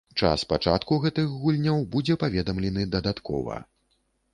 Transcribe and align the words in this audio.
Час 0.19 0.45
пачатку 0.53 0.97
гэтых 1.03 1.29
гульняў 1.45 1.85
будзе 1.95 2.19
паведамлены 2.27 2.91
дадаткова. 2.97 3.65